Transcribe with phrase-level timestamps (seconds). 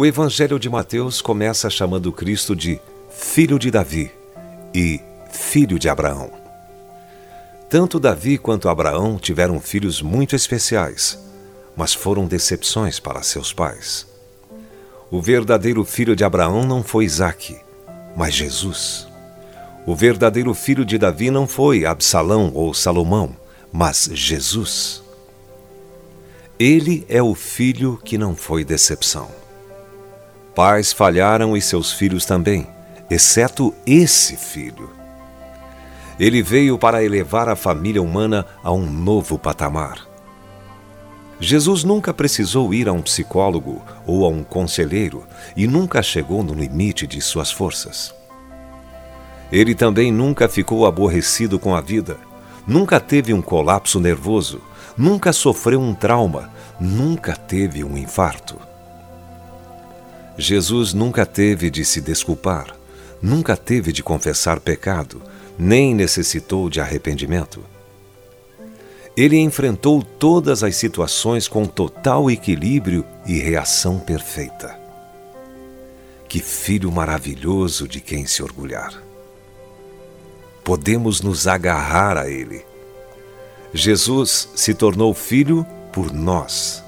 [0.00, 2.80] O Evangelho de Mateus começa chamando Cristo de
[3.10, 4.10] Filho de Davi
[4.72, 4.98] e
[5.30, 6.30] Filho de Abraão.
[7.68, 11.18] Tanto Davi quanto Abraão tiveram filhos muito especiais,
[11.76, 14.06] mas foram decepções para seus pais.
[15.10, 17.58] O verdadeiro filho de Abraão não foi Isaque,
[18.16, 19.09] mas Jesus.
[19.86, 23.34] O verdadeiro filho de Davi não foi Absalão ou Salomão,
[23.72, 25.02] mas Jesus.
[26.58, 29.28] Ele é o filho que não foi decepção.
[30.54, 32.66] Pais falharam e seus filhos também,
[33.10, 34.90] exceto esse filho.
[36.18, 40.06] Ele veio para elevar a família humana a um novo patamar.
[41.40, 46.52] Jesus nunca precisou ir a um psicólogo ou a um conselheiro e nunca chegou no
[46.52, 48.19] limite de suas forças.
[49.52, 52.16] Ele também nunca ficou aborrecido com a vida,
[52.66, 54.60] nunca teve um colapso nervoso,
[54.96, 58.56] nunca sofreu um trauma, nunca teve um infarto.
[60.38, 62.74] Jesus nunca teve de se desculpar,
[63.20, 65.20] nunca teve de confessar pecado,
[65.58, 67.62] nem necessitou de arrependimento.
[69.16, 74.78] Ele enfrentou todas as situações com total equilíbrio e reação perfeita.
[76.28, 79.09] Que filho maravilhoso de quem se orgulhar.
[80.64, 82.64] Podemos nos agarrar a ele.
[83.72, 86.84] Jesus se tornou filho por nós,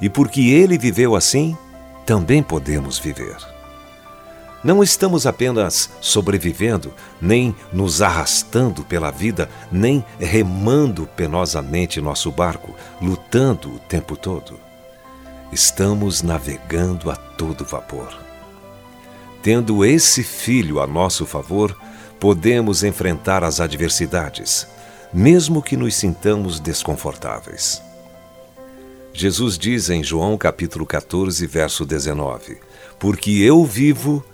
[0.00, 1.56] e porque ele viveu assim,
[2.04, 3.36] também podemos viver.
[4.62, 13.74] Não estamos apenas sobrevivendo, nem nos arrastando pela vida, nem remando penosamente nosso barco, lutando
[13.74, 14.58] o tempo todo.
[15.52, 18.12] Estamos navegando a todo vapor.
[19.40, 21.76] Tendo esse filho a nosso favor,
[22.18, 24.66] podemos enfrentar as adversidades,
[25.12, 27.82] mesmo que nos sintamos desconfortáveis.
[29.12, 32.58] Jesus diz em João capítulo 14, verso 19:
[32.98, 34.24] Porque eu vivo,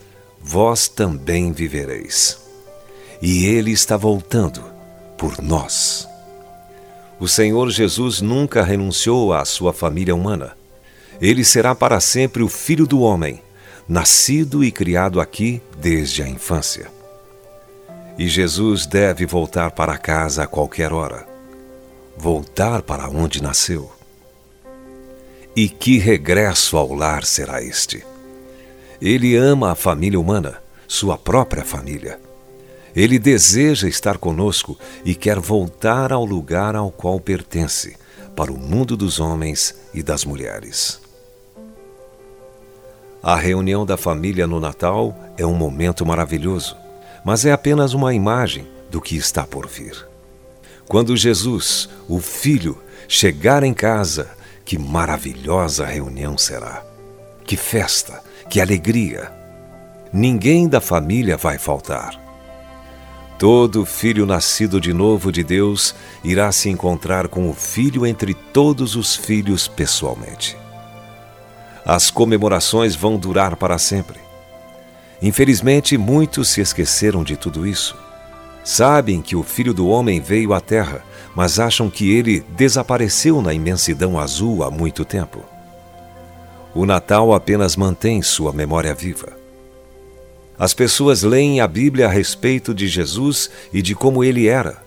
[0.40, 2.40] vós também vivereis.
[3.20, 4.64] E ele está voltando
[5.16, 6.08] por nós.
[7.20, 10.56] O Senhor Jesus nunca renunciou à sua família humana.
[11.20, 13.40] Ele será para sempre o Filho do Homem,
[13.88, 16.90] nascido e criado aqui desde a infância.
[18.18, 21.32] E Jesus deve voltar para casa a qualquer hora
[22.16, 23.90] voltar para onde nasceu.
[25.54, 28.04] E que regresso ao lar será este?
[29.00, 32.20] Ele ama a família humana, sua própria família.
[32.94, 37.96] Ele deseja estar conosco e quer voltar ao lugar ao qual pertence,
[38.36, 41.00] para o mundo dos homens e das mulheres.
[43.22, 46.76] A reunião da família no Natal é um momento maravilhoso,
[47.24, 50.06] mas é apenas uma imagem do que está por vir.
[50.88, 52.78] Quando Jesus, o Filho,
[53.08, 54.30] chegar em casa,
[54.64, 56.82] que maravilhosa reunião será!
[57.44, 58.22] Que festa!
[58.48, 59.32] Que alegria!
[60.12, 62.20] Ninguém da família vai faltar.
[63.38, 68.94] Todo filho nascido de novo de Deus irá se encontrar com o filho entre todos
[68.94, 70.56] os filhos pessoalmente.
[71.84, 74.21] As comemorações vão durar para sempre.
[75.22, 77.96] Infelizmente, muitos se esqueceram de tudo isso.
[78.64, 83.54] Sabem que o filho do homem veio à terra, mas acham que ele desapareceu na
[83.54, 85.42] imensidão azul há muito tempo
[86.74, 89.32] o Natal apenas mantém sua memória viva.
[90.58, 94.82] As pessoas leem a Bíblia a respeito de Jesus e de como ele era,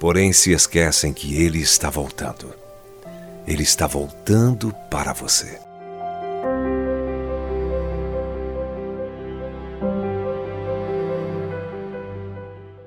[0.00, 2.52] porém se esquecem que ele está voltando.
[3.46, 5.58] Ele está voltando para você.